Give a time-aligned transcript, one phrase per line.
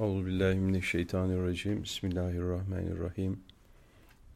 [0.00, 1.82] Euzubillahimineşşeytanirracim.
[1.82, 3.40] Bismillahirrahmanirrahim.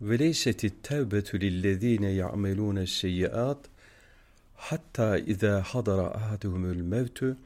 [0.01, 3.59] Ve leyseti tevbetu lillezine ya'melune seyyiat
[4.55, 7.37] hatta iza hadara ahaduhumul mevtu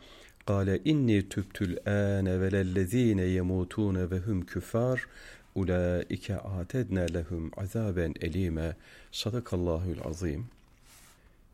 [0.47, 5.09] kâle inni tübtül âne ve lellezine yemutûne ve hum küffâr
[5.55, 8.77] ulaike atedne lehum azaben elime.
[9.13, 10.47] Sadakallahul azim.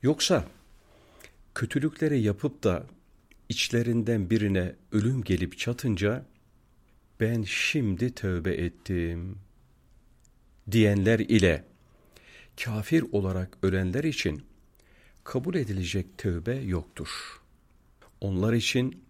[0.02, 0.44] Yoksa
[1.54, 2.86] kötülükleri yapıp da
[3.48, 6.24] içlerinden birine ölüm gelip çatınca
[7.20, 9.38] ben şimdi tövbe ettim
[10.70, 11.64] diyenler ile
[12.64, 14.42] kafir olarak ölenler için
[15.24, 17.08] kabul edilecek tövbe yoktur.
[18.20, 19.04] Onlar için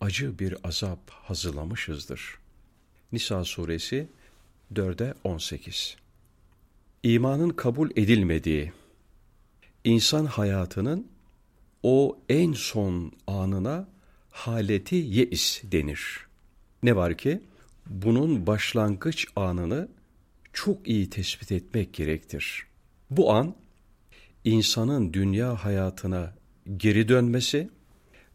[0.00, 2.38] acı bir azap hazırlamışızdır.
[3.12, 4.08] Nisa suresi
[4.74, 5.96] 4'e 18
[7.02, 8.72] İmanın kabul edilmediği,
[9.84, 11.08] insan hayatının
[11.82, 13.88] o en son anına
[14.30, 16.29] haleti yeis denir.
[16.82, 17.40] Ne var ki
[17.86, 19.88] bunun başlangıç anını
[20.52, 22.66] çok iyi tespit etmek gerektir.
[23.10, 23.54] Bu an
[24.44, 26.34] insanın dünya hayatına
[26.76, 27.70] geri dönmesi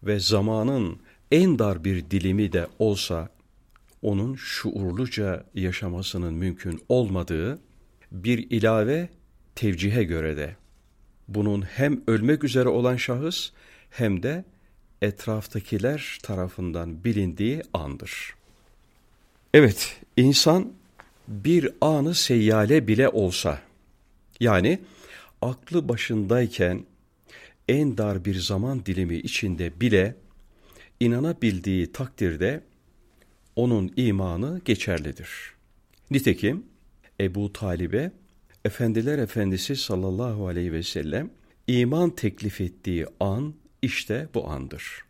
[0.03, 0.99] ve zamanın
[1.31, 3.29] en dar bir dilimi de olsa
[4.01, 7.59] onun şuurluca yaşamasının mümkün olmadığı
[8.11, 9.09] bir ilave
[9.55, 10.55] tevcihe göre de
[11.27, 13.51] bunun hem ölmek üzere olan şahıs
[13.89, 14.45] hem de
[15.05, 18.35] etraftakiler tarafından bilindiği andır.
[19.53, 20.73] Evet, insan
[21.27, 23.61] bir anı seyyale bile olsa,
[24.39, 24.79] yani
[25.41, 26.85] aklı başındayken
[27.67, 30.15] en dar bir zaman dilimi içinde bile
[30.99, 32.61] inanabildiği takdirde
[33.55, 35.29] onun imanı geçerlidir.
[36.11, 36.65] Nitekim
[37.19, 38.11] Ebu Talib'e
[38.65, 41.29] Efendiler Efendisi sallallahu aleyhi ve sellem
[41.67, 43.53] iman teklif ettiği an
[43.86, 45.05] işte bu andır.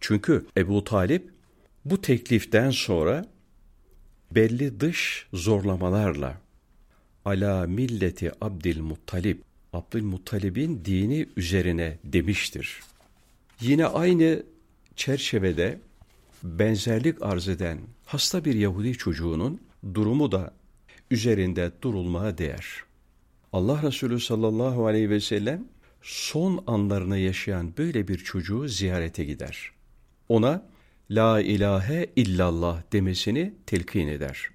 [0.00, 1.30] Çünkü Ebu Talip
[1.84, 3.26] bu tekliften sonra
[4.30, 6.40] belli dış zorlamalarla
[7.24, 9.38] ala milleti Abdülmuttalib,
[9.72, 12.80] Abdülmuttalib'in dini üzerine demiştir.
[13.60, 14.42] Yine aynı
[14.96, 15.80] çerçevede
[16.42, 19.60] benzerlik arz eden hasta bir Yahudi çocuğunun
[19.94, 20.54] durumu da
[21.10, 22.84] üzerinde durulmaya değer.
[23.52, 25.64] Allah Resulü sallallahu aleyhi ve sellem
[26.02, 29.70] son anlarını yaşayan böyle bir çocuğu ziyarete gider.
[30.28, 30.70] Ona
[31.10, 34.50] La ilahe illallah demesini telkin eder.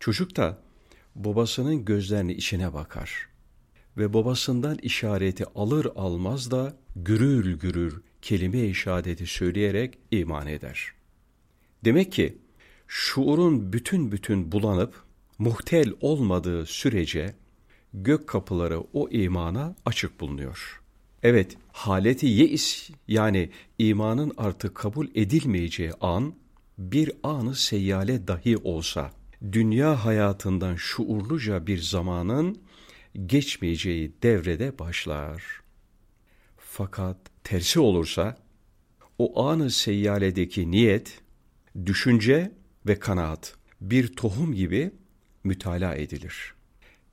[0.00, 0.58] Çocuk da
[1.14, 3.28] babasının gözlerinin içine bakar
[3.96, 10.92] ve babasından işareti alır almaz da gürül gürül kelime-i şehadeti söyleyerek iman eder.
[11.84, 12.38] Demek ki
[12.86, 15.02] şuurun bütün bütün bulanıp
[15.38, 17.34] muhtel olmadığı sürece
[17.94, 20.82] gök kapıları o imana açık bulunuyor.
[21.22, 26.34] Evet, haleti yeis yani imanın artık kabul edilmeyeceği an
[26.78, 29.12] bir anı seyyale dahi olsa
[29.52, 32.58] dünya hayatından şuurluca bir zamanın
[33.26, 35.42] geçmeyeceği devrede başlar.
[36.56, 38.36] Fakat tersi olursa
[39.18, 41.20] o anı seyyaledeki niyet,
[41.86, 42.52] düşünce
[42.86, 44.90] ve kanaat bir tohum gibi
[45.44, 46.57] mütalaa edilir.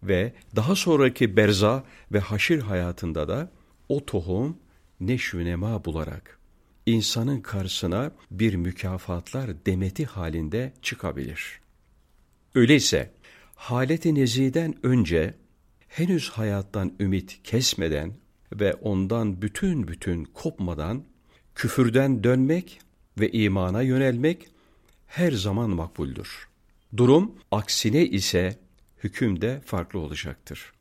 [0.04, 3.52] Ve daha sonraki berza ve haşir hayatında da
[3.90, 4.58] o tohum
[5.00, 6.40] neşvünema bularak
[6.86, 11.60] insanın karşısına bir mükafatlar demeti halinde çıkabilir.
[12.56, 13.12] Öyleyse
[13.56, 15.34] haleti neziden önce
[15.88, 18.14] henüz hayattan ümit kesmeden
[18.54, 21.04] ve ondan bütün bütün kopmadan
[21.56, 22.80] küfürden dönmek
[23.20, 24.48] ve imana yönelmek
[25.08, 26.48] her zaman makbuldür.
[26.98, 28.60] Durum aksine ise
[29.06, 30.74] hüküm de farklı olacaktır.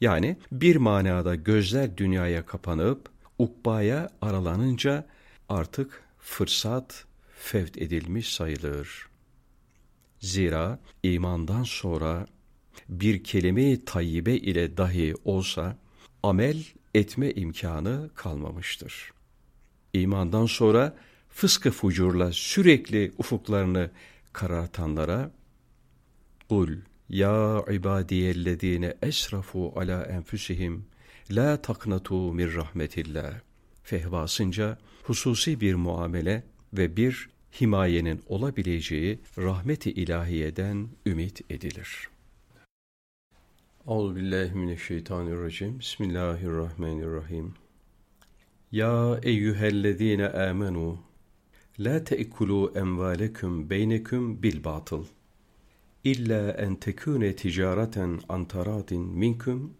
[0.00, 3.08] Yani bir manada gözler dünyaya kapanıp
[3.38, 5.06] ukbaya aralanınca
[5.48, 7.04] artık fırsat
[7.38, 9.08] fevt edilmiş sayılır.
[10.20, 12.26] Zira imandan sonra
[12.88, 15.76] bir kelime-i tayyibe ile dahi olsa
[16.22, 16.64] amel
[16.94, 19.12] etme imkanı kalmamıştır.
[19.92, 20.96] İmandan sonra
[21.28, 23.90] fıskı fucurla sürekli ufuklarını
[24.32, 25.30] karartanlara
[26.48, 26.68] Kul
[27.10, 30.84] ya ibadiyellezine esrafu ala enfusihim
[31.30, 33.40] la taknatu min rahmetillah
[33.82, 36.42] fehvasınca hususi bir muamele
[36.72, 37.28] ve bir
[37.60, 42.08] himayenin olabileceği rahmeti ilahiyeden ümit edilir.
[43.88, 45.78] Euzubillahimineşşeytanirracim.
[45.78, 47.54] Bismillahirrahmanirrahim.
[48.72, 50.98] Ya eyyühellezine amenu
[51.78, 55.04] la te'kulu emvalekum beynekum bil batıl
[56.04, 59.74] illa en tekune ticareten an taradin minkum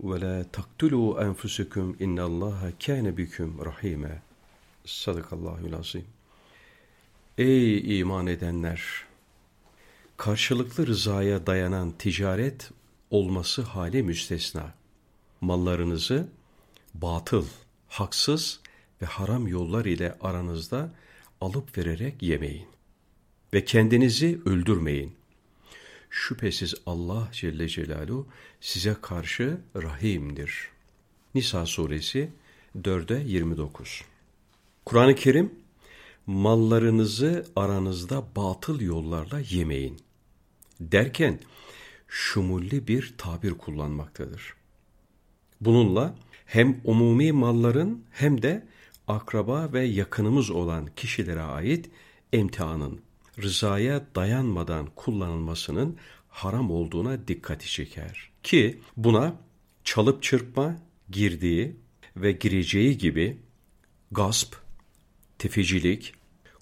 [0.00, 4.22] ve la taktulu enfusukum innallaha kâne büküm rahime.
[4.84, 6.04] Sadakallahul azim.
[7.38, 8.82] Ey iman edenler!
[10.16, 12.70] Karşılıklı rızaya dayanan ticaret
[13.10, 14.74] olması hali müstesna.
[15.40, 16.28] Mallarınızı
[16.94, 17.46] batıl,
[17.88, 18.60] haksız
[19.02, 20.94] ve haram yollar ile aranızda
[21.40, 22.66] alıp vererek yemeyin.
[23.54, 25.21] Ve kendinizi öldürmeyin.
[26.14, 28.26] Şüphesiz Allah Celle Celaluhu
[28.60, 30.68] size karşı rahimdir.
[31.34, 32.30] Nisa suresi
[32.76, 34.04] 4'e 29
[34.84, 35.54] Kur'an-ı Kerim,
[36.26, 40.00] mallarınızı aranızda batıl yollarla yemeyin
[40.80, 41.40] derken
[42.08, 44.54] şumulli bir tabir kullanmaktadır.
[45.60, 46.14] Bununla
[46.46, 48.66] hem umumi malların hem de
[49.08, 51.90] akraba ve yakınımız olan kişilere ait
[52.32, 53.00] emtianın
[53.38, 55.96] rızaya dayanmadan kullanılmasının
[56.28, 58.30] haram olduğuna dikkati çeker.
[58.42, 59.36] Ki buna
[59.84, 60.76] çalıp çırpma,
[61.10, 61.76] girdiği
[62.16, 63.38] ve gireceği gibi
[64.10, 64.54] gasp,
[65.38, 66.14] tefecilik,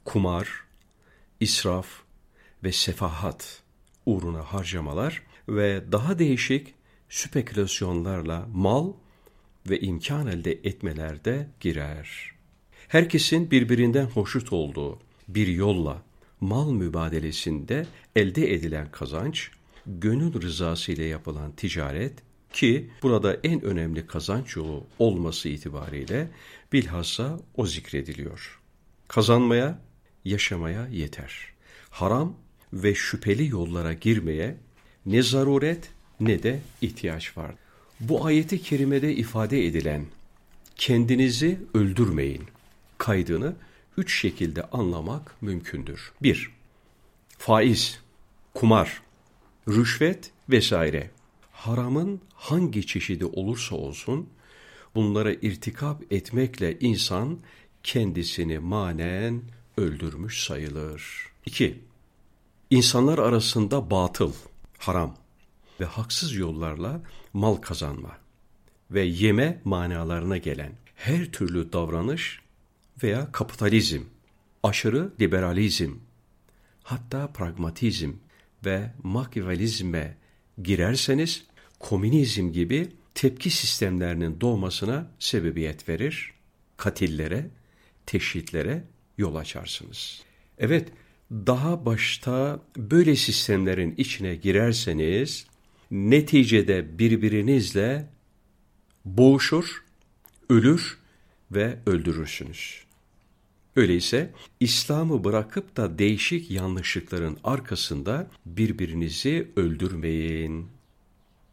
[0.05, 0.49] kumar,
[1.41, 1.87] israf
[2.65, 3.63] ve sefahat
[4.07, 6.75] uğruna harcamalar ve daha değişik
[7.09, 8.93] spekülasyonlarla mal
[9.71, 12.31] ve imkan elde etmeler de girer.
[12.89, 16.03] Herkesin birbirinden hoşnut olduğu bir yolla
[16.41, 19.51] mal mübadelesinde elde edilen kazanç,
[19.87, 22.13] gönül rızası ile yapılan ticaret
[22.53, 26.29] ki burada en önemli kazanç yolu olması itibariyle
[26.73, 28.61] bilhassa o zikrediliyor.
[29.09, 29.79] Kazanmaya,
[30.25, 31.33] yaşamaya yeter.
[31.91, 32.37] Haram
[32.73, 34.57] ve şüpheli yollara girmeye
[35.07, 35.91] ne zaruret
[36.21, 37.55] ne de ihtiyaç var.
[38.01, 40.05] Bu ayeti kerimede ifade edilen
[40.77, 42.43] kendinizi öldürmeyin
[42.99, 43.55] kaydını
[44.01, 46.13] üç şekilde anlamak mümkündür.
[46.23, 46.51] Bir,
[47.39, 48.01] faiz,
[48.55, 49.03] kumar,
[49.69, 51.11] rüşvet vesaire.
[51.53, 54.29] Haramın hangi çeşidi olursa olsun
[54.95, 57.39] bunlara irtikap etmekle insan
[57.83, 59.43] kendisini manen
[59.77, 61.27] öldürmüş sayılır.
[61.47, 61.81] 2.
[62.71, 64.33] İnsanlar arasında batıl,
[64.79, 65.17] haram
[65.81, 67.01] ve haksız yollarla
[67.33, 68.19] mal kazanma
[68.91, 72.41] ve yeme manalarına gelen her türlü davranış
[73.03, 74.03] veya kapitalizm,
[74.63, 75.95] aşırı liberalizm,
[76.83, 78.13] hatta pragmatizm
[78.65, 80.17] ve makyavelizme
[80.63, 81.45] girerseniz
[81.79, 86.35] komünizm gibi tepki sistemlerinin doğmasına sebebiyet verir,
[86.77, 87.51] katillere,
[88.07, 88.85] teşhitlere
[89.19, 90.23] yol açarsınız.
[90.59, 90.89] Evet,
[91.33, 95.47] daha başta böyle sistemlerin içine girerseniz
[95.91, 98.09] neticede birbirinizle
[99.05, 99.85] boğuşur,
[100.49, 100.99] ölür
[101.51, 102.90] ve öldürürsünüz.
[103.77, 104.31] Öyleyse
[104.61, 110.67] İslam'ı bırakıp da değişik yanlışlıkların arkasında birbirinizi öldürmeyin.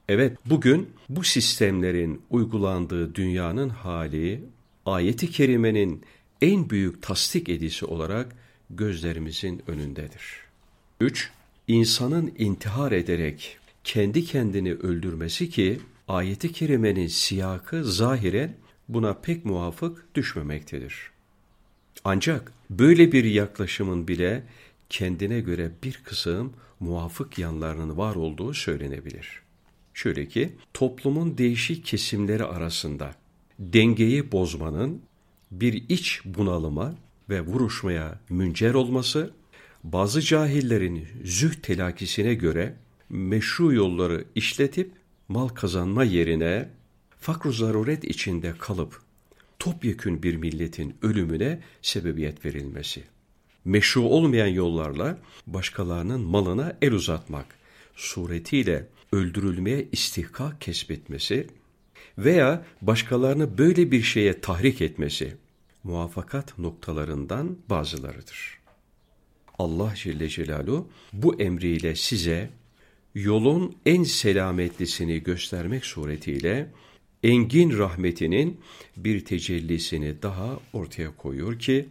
[0.10, 4.44] Evet, bugün bu sistemlerin uygulandığı dünyanın hali,
[4.86, 6.04] ayeti kerimenin
[6.42, 8.36] en büyük tasdik edisi olarak
[8.70, 10.22] gözlerimizin önündedir.
[11.02, 11.32] 3.
[11.68, 18.56] İnsanın intihar ederek kendi kendini öldürmesi ki ayeti kerimenin siyakı zahiren
[18.90, 21.17] buna pek muvafık düşmemektedir.
[22.10, 24.44] Ancak böyle bir yaklaşımın bile
[24.90, 29.42] kendine göre bir kısım muvafık yanlarının var olduğu söylenebilir.
[29.94, 33.16] Şöyle ki toplumun değişik kesimleri arasında
[33.60, 35.02] dengeyi bozmanın
[35.52, 36.96] bir iç bunalıma
[37.30, 39.32] ve vuruşmaya müncer olması,
[39.84, 42.76] bazı cahillerin züh telakisine göre
[43.10, 44.92] meşru yolları işletip
[45.28, 46.70] mal kazanma yerine
[47.20, 49.07] fakr zaruret içinde kalıp
[49.60, 53.04] topyekün bir milletin ölümüne sebebiyet verilmesi.
[53.66, 57.46] Meşru olmayan yollarla başkalarının malına el uzatmak
[57.96, 61.48] suretiyle öldürülmeye istihkak kesbetmesi
[62.18, 65.38] veya başkalarını böyle bir şeye tahrik etmesi
[65.84, 68.58] muvaffakat noktalarından bazılarıdır.
[69.60, 72.50] Allah Celle Celaluhu bu emriyle size
[73.16, 76.70] yolun en selametlisini göstermek suretiyle
[77.28, 78.60] engin rahmetinin
[78.98, 81.86] bir tecellisini daha ortaya koyuyor ki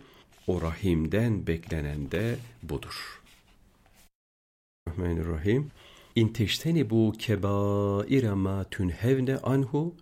[0.46, 3.22] o rahimden beklenen de budur.
[4.88, 5.70] Rahmanirrahim.
[6.14, 9.94] İn teştenibu kebaire ma tunhevne anhu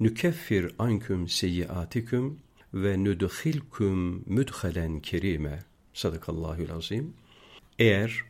[0.00, 2.38] nükeffir anküm seyyiatikum
[2.74, 5.64] ve nudkhilkum müdhalen kerime.
[5.94, 7.14] Sadakallahül azim.
[7.78, 8.24] Eğer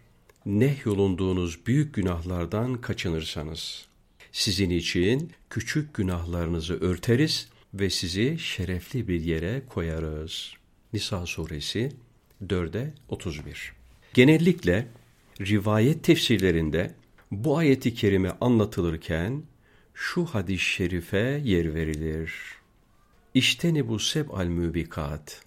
[0.46, 3.86] nehyolunduğunuz büyük günahlardan kaçınırsanız,
[4.32, 10.52] sizin için küçük günahlarınızı örteriz ve sizi şerefli bir yere koyarız.
[10.92, 11.92] Nisa suresi
[12.46, 13.72] 4'e 31.
[14.14, 14.88] Genellikle
[15.40, 16.94] rivayet tefsirlerinde
[17.30, 19.42] bu ayeti kerime anlatılırken
[19.94, 22.34] şu hadis-i şerife yer verilir.
[23.34, 25.42] İşte ne bu seb al mübikat.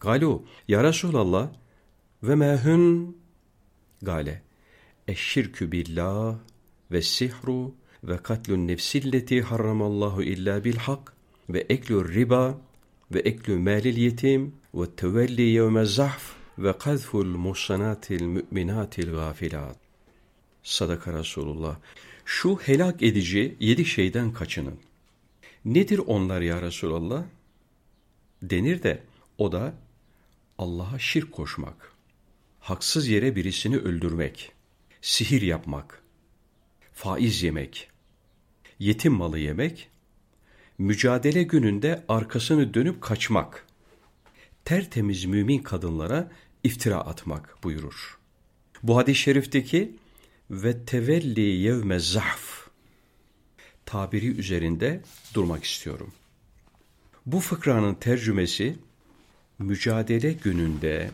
[0.00, 1.50] Galu, ya Resulallah,
[2.22, 3.16] Ve mehun
[4.02, 4.42] gale
[5.08, 6.38] eşşirkü billah
[6.90, 7.74] ve sihru
[8.04, 11.12] ve katlun nefsilleti harramallahu illa bil hak
[11.48, 12.58] ve eklü riba
[13.10, 19.76] ve eklü malil yetim ve tevelli yevme zahf ve kazful muhsanatil müminatil gafilat.
[20.62, 21.76] Sadaka Resulullah.
[22.24, 24.78] Şu helak edici yedi şeyden kaçının.
[25.64, 27.24] Nedir onlar ya Resulallah?
[28.42, 29.02] Denir de
[29.38, 29.74] o da
[30.58, 31.92] Allah'a şirk koşmak,
[32.60, 34.52] haksız yere birisini öldürmek,
[35.00, 36.02] sihir yapmak,
[36.92, 37.91] faiz yemek,
[38.82, 39.88] yetim malı yemek,
[40.78, 43.66] mücadele gününde arkasını dönüp kaçmak,
[44.64, 46.30] tertemiz mümin kadınlara
[46.64, 48.18] iftira atmak buyurur.
[48.82, 49.96] Bu hadis-i şerifteki
[50.50, 52.68] ve tevelli yevme zahf
[53.86, 55.02] tabiri üzerinde
[55.34, 56.12] durmak istiyorum.
[57.26, 58.76] Bu fıkranın tercümesi
[59.58, 61.10] mücadele gününde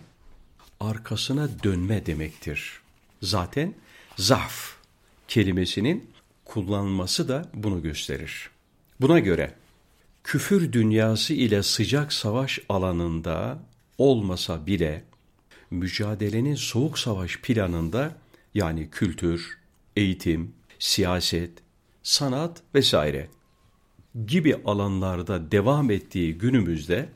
[0.81, 2.81] arkasına dönme demektir.
[3.23, 3.75] Zaten
[4.17, 4.77] zahf
[5.29, 6.18] kelimesinin
[6.49, 8.51] kullanması da bunu gösterir.
[9.01, 9.55] Buna göre
[10.25, 13.59] küfür dünyası ile sıcak savaş alanında
[13.99, 15.05] olmasa bile
[15.71, 18.17] mücadelenin soğuk savaş planında
[18.55, 19.59] yani kültür,
[19.97, 21.51] eğitim, siyaset,
[22.03, 23.29] sanat vesaire
[24.27, 27.09] gibi alanlarda devam ettiği günümüzde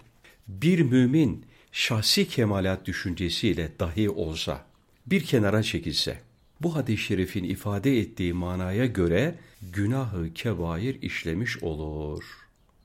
[0.48, 4.64] bir mümin şahsi kemalat düşüncesiyle dahi olsa
[5.06, 6.31] bir kenara çekilse
[6.62, 9.34] bu hadis-i şerifin ifade ettiği manaya göre
[9.72, 12.24] günahı kebair işlemiş olur.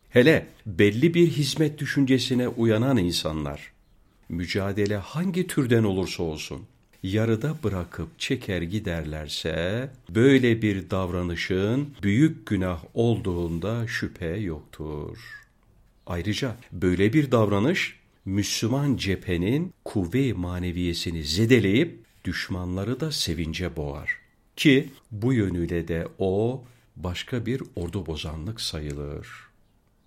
[0.10, 3.72] Hele belli bir hizmet düşüncesine uyanan insanlar
[4.30, 6.62] mücadele hangi türden olursa olsun
[7.04, 15.18] yarıda bırakıp çeker giderlerse böyle bir davranışın büyük günah olduğunda şüphe yoktur.
[16.08, 24.20] Ayrıca böyle bir davranış Müslüman cephenin kuvve maneviyesini zedeleyip düşmanları da sevince boğar.
[24.56, 26.64] Ki bu yönüyle de o
[26.96, 29.28] başka bir ordu bozanlık sayılır.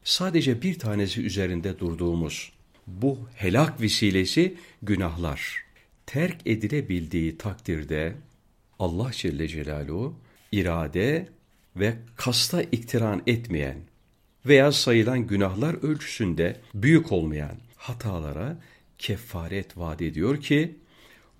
[0.04, 2.52] Sadece bir tanesi üzerinde durduğumuz
[2.86, 5.64] bu helak vesilesi günahlar
[6.06, 8.14] terk edilebildiği takdirde
[8.78, 10.14] Allah Celle Celaluhu
[10.52, 11.28] irade
[11.76, 13.78] ve kasta iktiran etmeyen
[14.46, 18.58] veya sayılan günahlar ölçüsünde büyük olmayan hatalara
[18.98, 20.76] kefaret vaat ediyor ki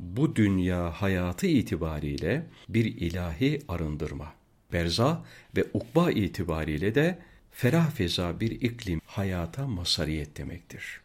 [0.00, 4.33] bu dünya hayatı itibariyle bir ilahi arındırma,
[4.73, 5.25] berza
[5.57, 7.19] ve ukba itibariyle de
[7.52, 11.00] ferah feza bir iklim hayata masariyet demektir.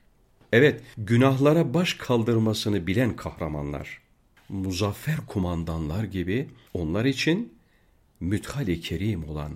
[0.51, 4.01] Evet, günahlara baş kaldırmasını bilen kahramanlar,
[4.49, 7.53] muzaffer kumandanlar gibi onlar için
[8.19, 9.51] müthali kerim olan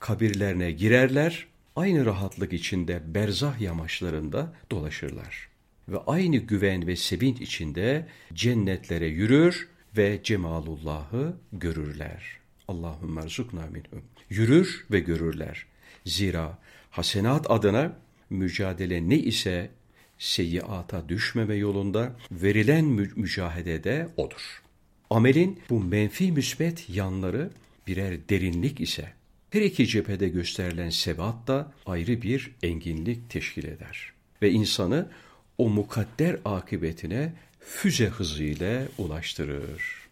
[0.00, 5.48] kabirlerine girerler, aynı rahatlık içinde berzah yamaçlarında dolaşırlar.
[5.88, 12.22] Ve aynı güven ve sevinç içinde cennetlere yürür ve cemalullahı görürler.
[12.68, 14.02] Allahümme erzukna minhum.
[14.30, 15.66] Yürür ve görürler.
[16.04, 16.58] Zira
[16.90, 17.96] hasenat adına
[18.30, 19.70] mücadele ne ise
[20.18, 24.62] seyyiata düşmeme yolunda verilen mü mücahedede odur.
[25.10, 27.50] Amelin bu menfi müsbet yanları
[27.86, 29.12] birer derinlik ise
[29.50, 34.12] her iki cephede gösterilen sebat da ayrı bir enginlik teşkil eder.
[34.42, 35.08] Ve insanı
[35.58, 40.06] o mukadder akıbetine füze hızıyla ulaştırır.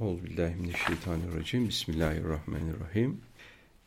[0.00, 1.68] Euzubillahimineşşeytanirracim.
[1.68, 3.20] Bismillahirrahmanirrahim.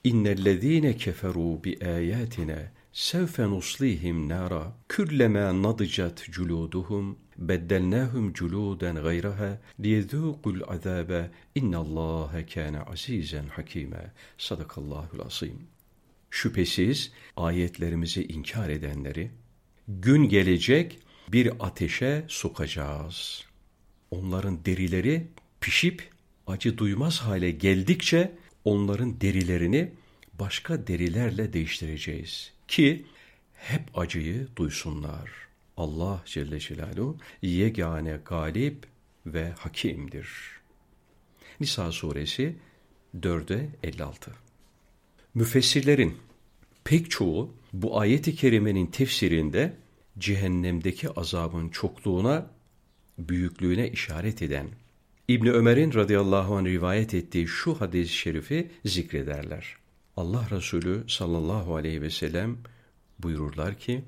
[0.04, 11.32] İnnellezîne keferû bi âyâtine sevfe nuslihim nara külleme nadıcat culuduhum beddelnahum culuden gayraha liyezûkul azabe
[11.56, 15.68] innallâhe kâne azizen hakîme sadakallahul asim
[16.30, 19.32] şüphesiz ayetlerimizi inkar edenleri
[19.90, 23.46] gün gelecek bir ateşe sokacağız
[24.12, 25.28] onların derileri
[25.62, 26.10] pişip
[26.48, 28.32] acı duymaz hale geldikçe
[28.66, 29.92] onların derilerini
[30.34, 33.06] başka derilerle değiştireceğiz ki
[33.54, 35.30] hep acıyı duysunlar.
[35.78, 38.86] Allah Celle Celaluhu yegane galip
[39.26, 40.30] ve hakimdir.
[41.60, 42.56] Nisa suresi
[43.20, 44.32] 4'e 56
[45.34, 46.18] Müfessirlerin
[46.84, 49.74] pek çoğu bu ayeti kerimenin tefsirinde
[50.20, 52.52] cehennemdeki azabın çokluğuna,
[53.18, 54.68] büyüklüğüne işaret eden
[55.28, 59.76] İbni Ömer'in radıyallahu anh rivayet ettiği şu hadis-i şerifi zikrederler.
[60.18, 62.58] Allah Resulü sallallahu aleyhi ve sellem
[63.20, 64.04] buyururlar ki,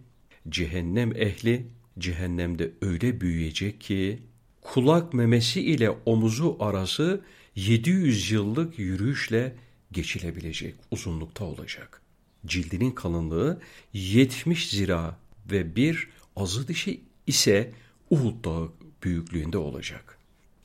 [0.49, 1.67] cehennem ehli
[1.99, 4.19] cehennemde öyle büyüyecek ki,
[4.61, 7.21] kulak memesi ile omuzu arası
[7.55, 9.55] 700 yıllık yürüyüşle
[9.91, 12.00] geçilebilecek uzunlukta olacak.
[12.45, 13.61] Cildinin kalınlığı
[13.93, 15.17] 70 zira
[15.51, 17.71] ve bir azı dişi ise
[18.09, 18.71] Uhud Dağı
[19.03, 20.17] büyüklüğünde olacak.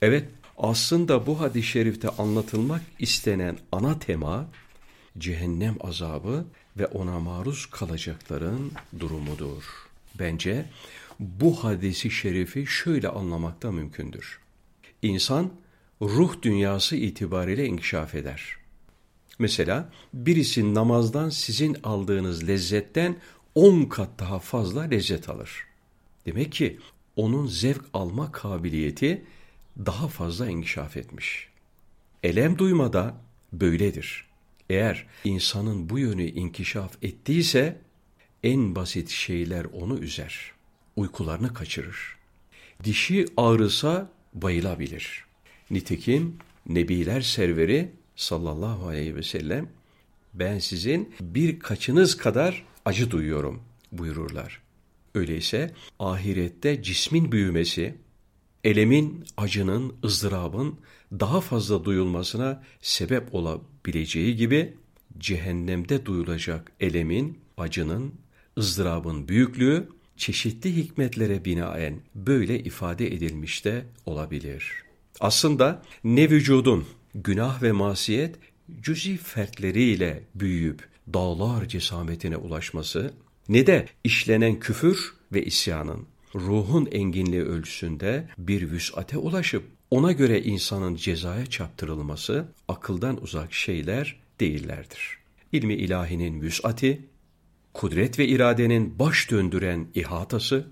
[0.03, 0.29] Evet,
[0.59, 4.49] aslında bu hadis-i şerifte anlatılmak istenen ana tema
[5.19, 6.45] cehennem azabı
[6.77, 9.65] ve ona maruz kalacakların durumudur.
[10.19, 10.67] Bence
[11.19, 14.41] bu hadisi şerifi şöyle anlamakta mümkündür.
[15.03, 15.51] İnsan
[16.03, 18.57] ruh dünyası itibariyle inkişaf eder.
[19.39, 23.17] Mesela birisi namazdan sizin aldığınız lezzetten
[23.55, 25.67] on kat daha fazla lezzet alır.
[26.27, 26.79] Demek ki
[27.17, 29.25] onun zevk alma kabiliyeti
[29.79, 31.49] daha fazla inkişaf etmiş.
[32.23, 33.15] Elem duymada
[33.53, 34.27] böyledir.
[34.71, 37.81] Eğer insanın bu yönü inkişaf ettiyse
[38.43, 40.53] en basit şeyler onu üzer.
[40.97, 42.17] Uykularını kaçırır.
[42.85, 45.25] Dişi ağrısa bayılabilir.
[45.71, 46.37] Nitekim
[46.69, 49.69] Nebiler serveri sallallahu aleyhi ve sellem
[50.35, 54.63] ben sizin birkaçınız kadar acı duyuyorum buyururlar.
[55.15, 57.95] Öyleyse ahirette cismin büyümesi,
[58.65, 60.79] elemin, acının, ızdırabın
[61.13, 64.75] daha fazla duyulmasına sebep olabileceği gibi
[65.19, 68.15] cehennemde duyulacak elemin, acının,
[68.59, 74.73] ızdırabın büyüklüğü çeşitli hikmetlere binaen böyle ifade edilmiş de olabilir.
[75.21, 76.87] Aslında ne vücudun
[77.25, 78.35] günah ve masiyet
[78.81, 83.15] cüzi fertleriyle büyüyüp dağlar cesametine ulaşması
[83.49, 90.97] ne de işlenen küfür ve isyanın ruhun enginliği ölçüsünde bir vüsate ulaşıp ona göre insanın
[90.97, 95.19] cezaya çarptırılması akıldan uzak şeyler değillerdir.
[95.53, 97.01] İlmi ilahinin vüsati,
[97.75, 100.67] kudret ve iradenin baş döndüren ihatası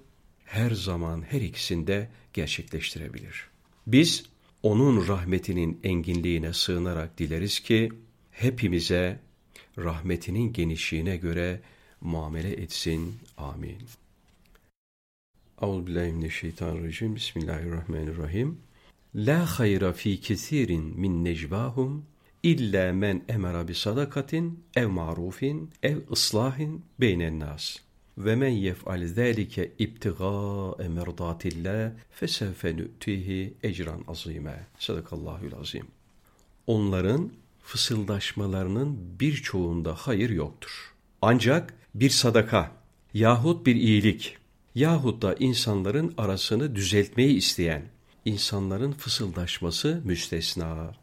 [0.45, 3.49] her zaman her ikisinde gerçekleştirebilir.
[3.87, 4.25] Biz
[4.64, 7.92] onun rahmetinin enginliğine sığınarak dileriz ki
[8.30, 9.21] hepimize
[9.78, 11.61] rahmetinin genişliğine göre
[12.00, 13.14] muamele etsin.
[13.37, 13.78] Amin.
[15.62, 17.16] Euzubillahimineşşeytanirracim.
[17.16, 18.59] Bismillahirrahmanirrahim.
[19.14, 22.06] La hayra fi kesirin min necvahum
[22.43, 27.83] illa men emara bi sadakatin ev marufin ev ıslahin beynen nas.
[28.19, 34.67] Ve men yef'al zâlike ibtigâe merdâtillah fesevfe nü'tihi ecran azîme.
[34.79, 35.87] Sadakallahül azim.
[36.67, 37.31] Onların
[37.63, 40.95] fısıldaşmalarının birçoğunda hayır yoktur.
[41.23, 42.73] Ancak bir sadaka
[43.15, 44.37] yahut bir iyilik
[44.75, 47.83] yahut da insanların arasını düzeltmeyi isteyen
[48.25, 50.95] insanların fısıldaşması müstesna.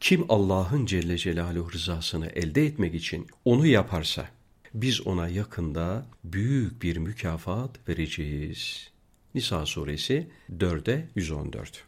[0.00, 4.28] Kim Allah'ın Celle Celaluhu rızasını elde etmek için onu yaparsa
[4.74, 8.90] biz ona yakında büyük bir mükafat vereceğiz.
[9.34, 10.28] Nisa suresi
[10.58, 11.84] 4'e 114.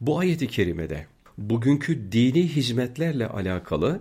[0.00, 1.06] Bu ayeti kerimede
[1.38, 4.00] bugünkü dini hizmetlerle alakalı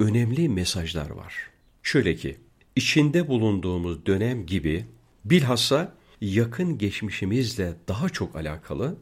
[0.00, 1.34] önemli mesajlar var.
[1.82, 2.36] Şöyle ki,
[2.76, 4.86] içinde bulunduğumuz dönem gibi
[5.24, 8.96] bilhassa yakın geçmişimizle daha çok alakalı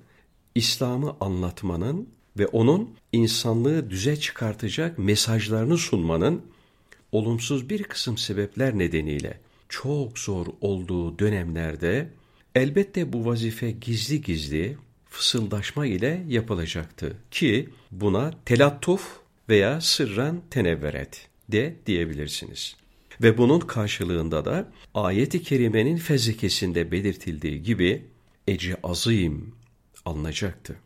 [0.54, 6.42] İslam'ı anlatmanın ve onun insanlığı düze çıkartacak mesajlarını sunmanın
[7.12, 12.08] olumsuz bir kısım sebepler nedeniyle çok zor olduğu dönemlerde
[12.54, 14.76] elbette bu vazife gizli gizli
[15.08, 22.76] fısıldaşma ile yapılacaktı ki buna telattuf veya sırran tenevveret de diyebilirsiniz.
[23.22, 28.04] Ve bunun karşılığında da ayet-i kerimenin fezlekesinde belirtildiği gibi
[28.48, 29.54] ecri azim
[30.04, 30.76] alınacaktı.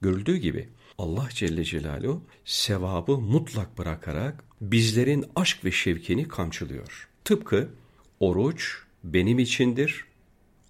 [0.00, 7.08] Görüldüğü gibi Allah Celle Celaluhu sevabı mutlak bırakarak bizlerin aşk ve şevkini kamçılıyor.
[7.24, 7.68] Tıpkı
[8.20, 10.04] oruç benim içindir,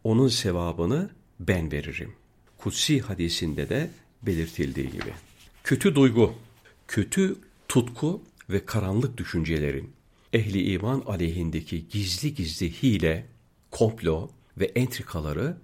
[0.04, 2.12] onun sevabını ben veririm.
[2.58, 3.90] Kutsi hadisinde de
[4.22, 5.12] belirtildiği gibi.
[5.64, 6.34] Kötü duygu,
[6.88, 7.36] kötü
[7.68, 9.90] tutku ve karanlık düşüncelerin
[10.32, 13.26] ehli iman aleyhindeki gizli gizli hile,
[13.70, 15.56] komplo ve entrikaları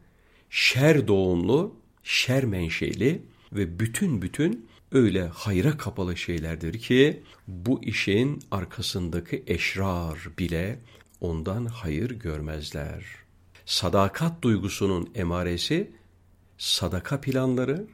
[0.51, 9.45] şer doğumlu, şer menşeli ve bütün bütün öyle hayra kapalı şeylerdir ki bu işin arkasındaki
[9.47, 10.79] eşrar bile
[11.21, 13.05] ondan hayır görmezler.
[13.67, 15.91] Sadakat duygusunun emaresi
[16.59, 17.87] sadaka planları,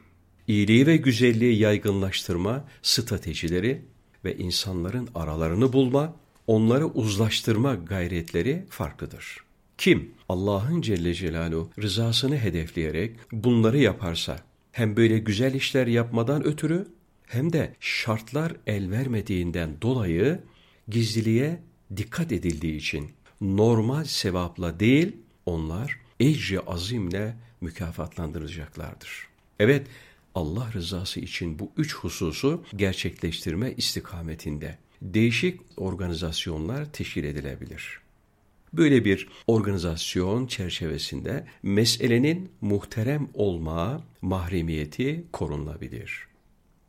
[0.47, 3.81] iyiliği ve güzelliği yaygınlaştırma stratejileri
[4.25, 6.15] ve insanların aralarını bulma,
[6.47, 9.37] onları uzlaştırma gayretleri farklıdır.
[9.77, 14.39] Kim Allah'ın Celle Celaluhu rızasını hedefleyerek bunları yaparsa
[14.75, 16.87] hem böyle güzel işler yapmadan ötürü
[17.27, 20.39] hem de şartlar el vermediğinden dolayı
[20.87, 21.61] gizliliğe
[21.97, 23.11] dikkat edildiği için
[23.41, 29.27] normal sevapla değil onlar ecri azimle mükafatlandırılacaklardır.
[29.59, 29.87] Evet
[30.35, 38.04] Allah rızası için bu üç hususu gerçekleştirme istikametinde değişik organizasyonlar teşkil edilebilir.
[38.77, 46.27] Böyle bir organizasyon çerçevesinde meselenin muhterem olma mahremiyeti korunabilir.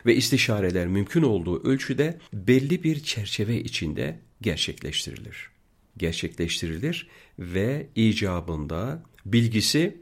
[0.06, 5.50] Ve istişareler mümkün olduğu ölçüde belli bir çerçeve içinde gerçekleştirilir.
[5.96, 9.96] Gerçekleştirilir ve icabında bilgisi,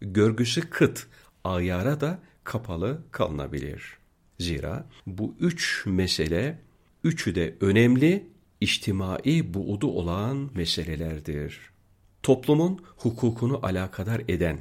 [0.00, 1.06] görgüsü kıt,
[1.44, 3.82] ayara da kapalı kalınabilir.
[4.38, 6.58] Zira bu üç mesele,
[7.04, 8.31] üçü de önemli,
[8.62, 11.60] içtimai buudu olan meselelerdir.
[12.22, 14.58] Toplumun hukukunu alakadar eden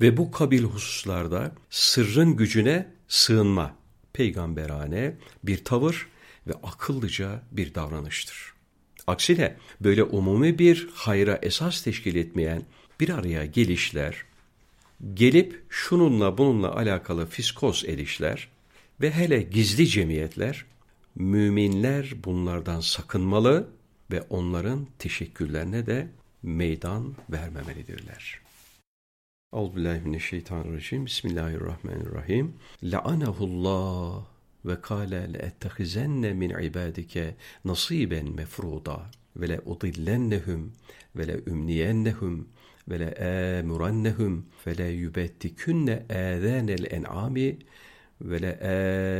[0.00, 3.74] ve bu kabil hususlarda sırrın gücüne sığınma,
[4.12, 6.08] peygamberane bir tavır
[6.46, 8.52] ve akıllıca bir davranıştır.
[9.06, 12.62] Aksine böyle umumi bir hayra esas teşkil etmeyen
[13.00, 14.24] bir araya gelişler,
[15.14, 18.48] gelip şununla bununla alakalı fiskos edişler
[19.00, 20.64] ve hele gizli cemiyetler,
[21.14, 23.68] müminler bunlardan sakınmalı
[24.10, 26.08] ve onların teşekkürlerine de
[26.42, 28.40] meydan vermemelidirler.
[29.54, 31.06] Euzubillahimineşşeytanirracim.
[31.06, 32.54] Bismillahirrahmanirrahim.
[32.82, 34.24] La'anahullah
[34.64, 40.72] ve kâle le'ettehizenne min ibadike nasiben mefruda ve le udillennehum
[41.16, 42.48] ve le ümniyennehum
[42.88, 43.10] ve le
[43.60, 47.58] amurannehum fe le yubettikünne âzânel en'âmi
[48.22, 48.52] ve le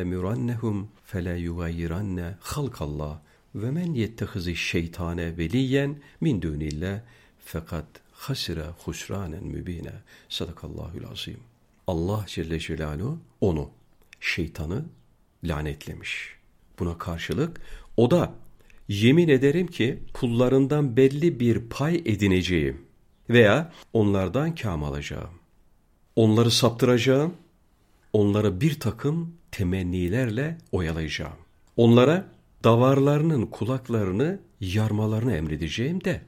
[0.02, 3.18] amurannehum fe le yugayyiranne halkallah
[3.54, 7.00] ve men yettehizi şeytane veliyen min dünillah
[7.44, 9.92] fakat hasire husranen mübine.
[10.28, 11.40] Sadakallahül azim.
[11.86, 13.70] Allah Celle Celaluhu onu,
[14.20, 14.84] şeytanı
[15.44, 16.36] lanetlemiş.
[16.78, 17.60] Buna karşılık
[17.96, 18.34] o da
[18.88, 22.82] yemin ederim ki kullarından belli bir pay edineceğim
[23.30, 25.30] veya onlardan kam alacağım.
[26.16, 27.34] Onları saptıracağım,
[28.12, 31.36] onları bir takım temennilerle oyalayacağım.
[31.76, 32.28] Onlara
[32.64, 36.20] davarlarının kulaklarını yarmalarını emredeceğim de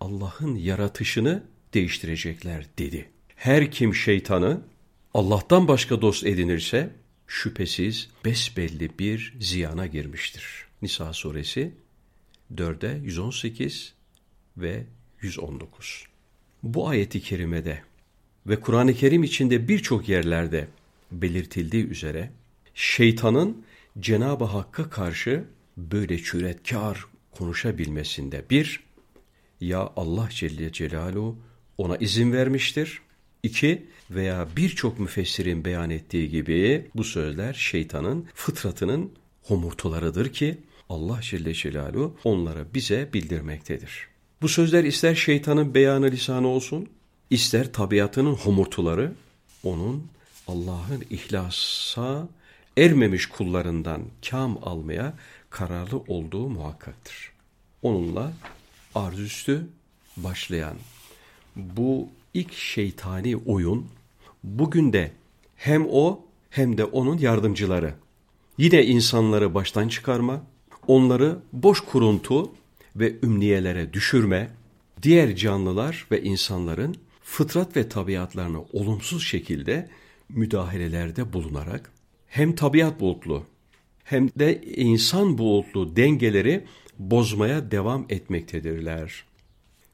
[0.00, 1.42] Allah'ın yaratışını
[1.74, 3.10] değiştirecekler dedi.
[3.36, 4.60] Her kim şeytanı
[5.14, 6.90] Allah'tan başka dost edinirse
[7.26, 10.66] şüphesiz besbelli bir ziyana girmiştir.
[10.82, 11.72] Nisa suresi
[12.54, 13.94] 4'e 118
[14.56, 14.84] ve
[15.20, 16.04] 119.
[16.62, 17.82] Bu ayeti kerimede
[18.46, 20.68] ve Kur'an-ı Kerim içinde birçok yerlerde
[21.12, 22.30] belirtildiği üzere
[22.74, 23.64] şeytanın
[24.00, 25.44] Cenab-ı Hakk'a karşı
[25.76, 28.80] böyle cüretkar konuşabilmesinde bir,
[29.60, 31.36] ya Allah Celle Celaluhu
[31.78, 33.00] ona izin vermiştir.
[33.42, 41.54] İki veya birçok müfessirin beyan ettiği gibi bu sözler şeytanın fıtratının homurtularıdır ki Allah Celle
[41.54, 44.08] Celaluhu onlara bize bildirmektedir.
[44.42, 46.88] Bu sözler ister şeytanın beyanı lisanı olsun,
[47.30, 49.12] ister tabiatının homurtuları,
[49.62, 50.06] onun
[50.48, 52.28] Allah'ın ihlasa
[52.76, 55.14] ermemiş kullarından kam almaya
[55.50, 57.32] kararlı olduğu muhakkaktır.
[57.82, 58.32] Onunla
[58.94, 59.66] arzüstü
[60.16, 60.76] başlayan
[61.56, 63.86] bu ilk şeytani oyun
[64.44, 65.12] bugün de
[65.56, 67.94] hem o hem de onun yardımcıları
[68.58, 70.42] yine insanları baştan çıkarma,
[70.86, 72.52] onları boş kuruntu
[72.96, 74.50] ve ümniyelere düşürme,
[75.02, 79.88] diğer canlılar ve insanların fıtrat ve tabiatlarını olumsuz şekilde
[80.28, 81.92] müdahalelerde bulunarak
[82.26, 83.44] hem tabiat bulutlu
[84.04, 86.64] hem de insan bulutlu dengeleri
[86.98, 89.24] bozmaya devam etmektedirler.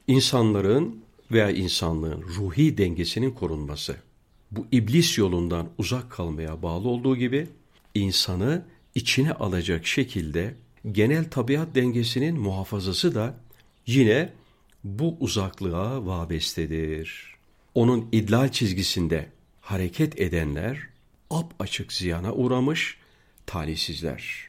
[0.07, 3.95] İnsanların veya insanlığın ruhi dengesinin korunması
[4.51, 7.47] bu iblis yolundan uzak kalmaya bağlı olduğu gibi
[7.93, 10.55] insanı içine alacak şekilde
[10.91, 13.37] genel tabiat dengesinin muhafazası da
[13.87, 14.33] yine
[14.83, 17.35] bu uzaklığa vabestedir.
[17.75, 19.29] Onun idlal çizgisinde
[19.65, 20.89] hareket edenler
[21.29, 22.97] ap açık ziyana uğramış
[23.45, 24.47] talihsizler.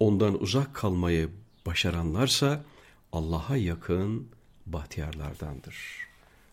[0.00, 1.28] Ondan uzak kalmayı
[1.66, 2.64] başaranlarsa
[3.12, 4.28] Allah'a yakın
[4.66, 5.76] bahtiyarlardandır.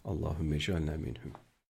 [0.06, 1.47] Allahümme cealna minhum.